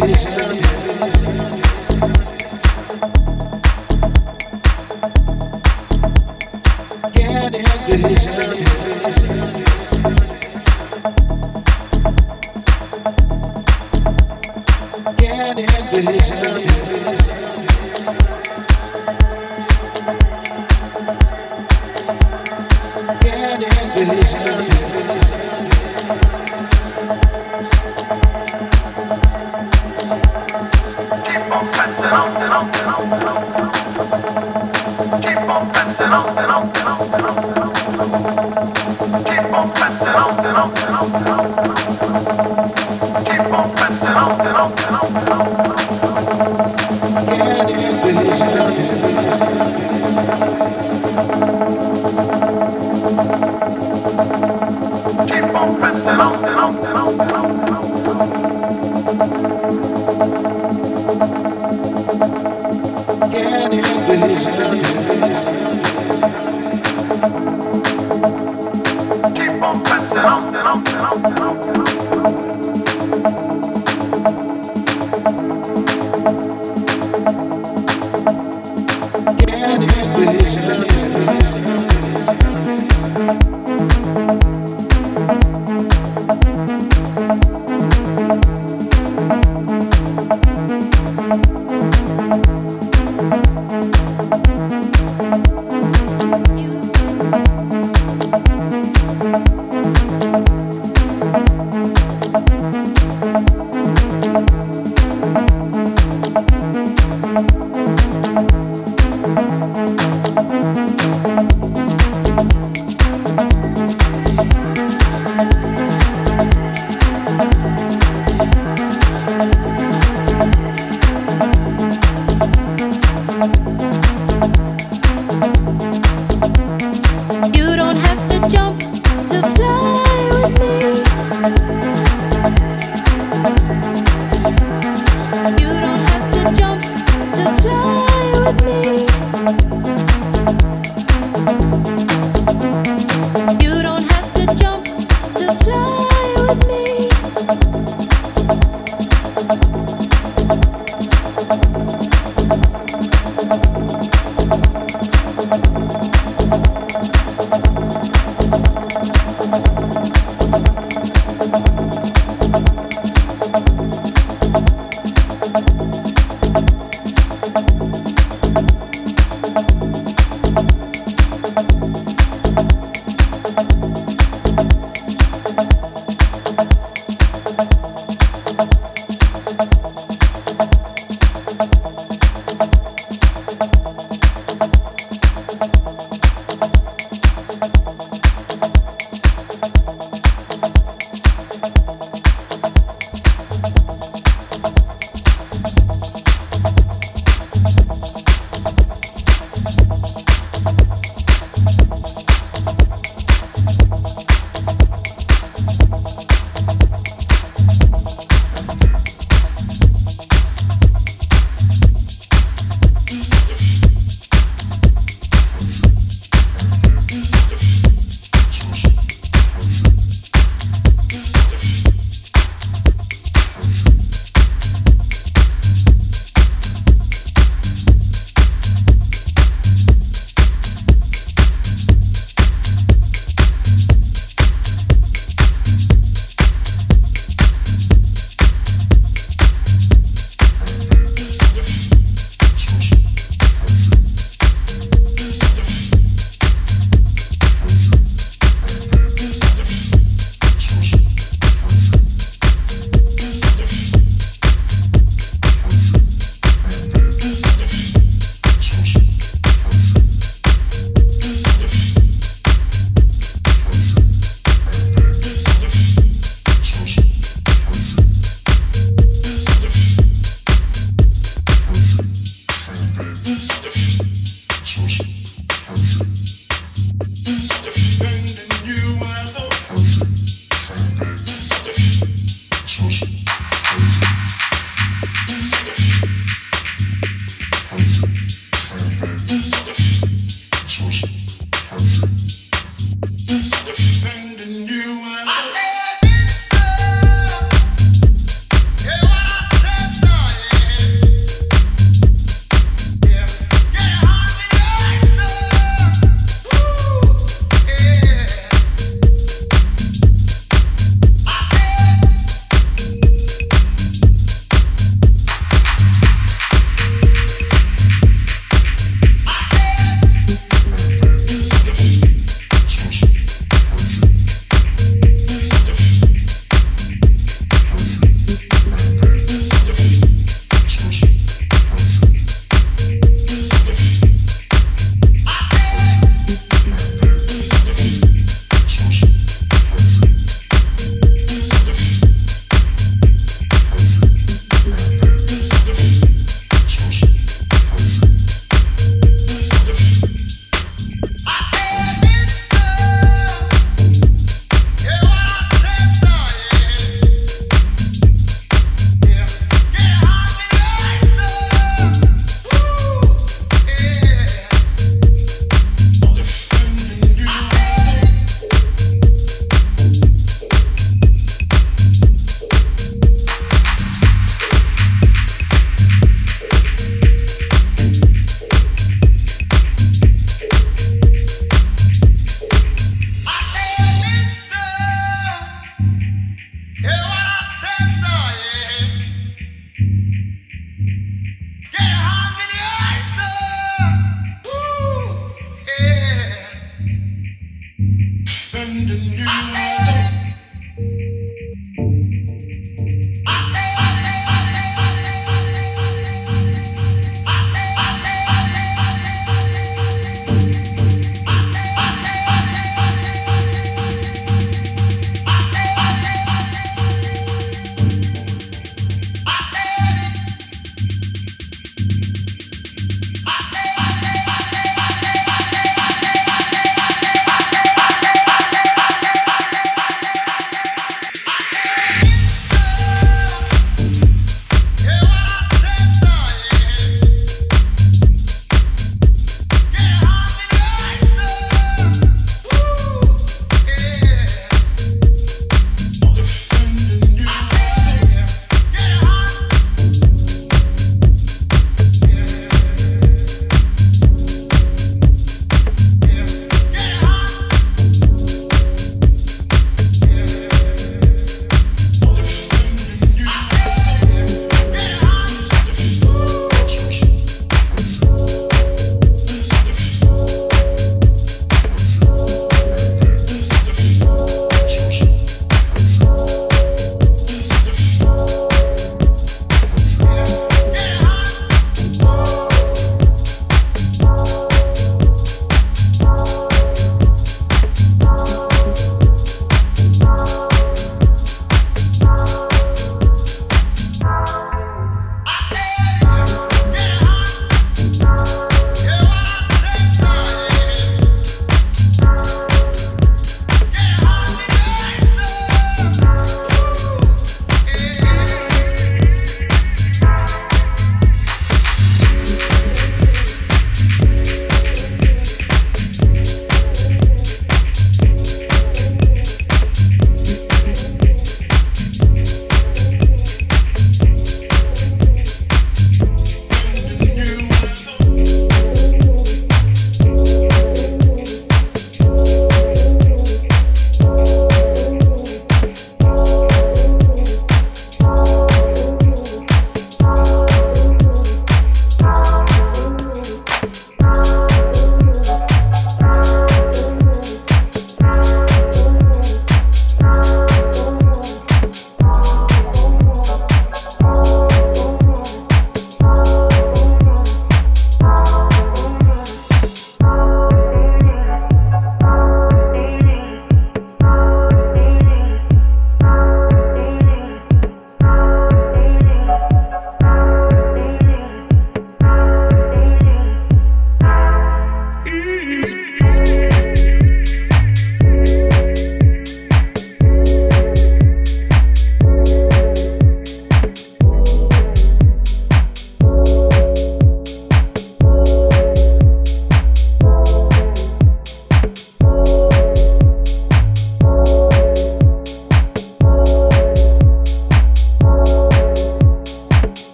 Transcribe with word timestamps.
Feliz 0.00 0.29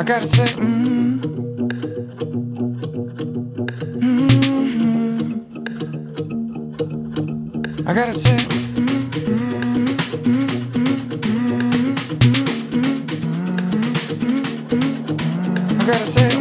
I 0.00 0.02
gotta 0.02 0.26
say, 0.26 0.46
mm, 0.46 1.20
mm, 4.00 5.06
I 7.86 7.92
gotta 7.92 8.14
say. 8.14 8.36
Mm, 14.70 15.80
I 15.82 15.84
gotta 15.86 16.06
say. 16.06 16.39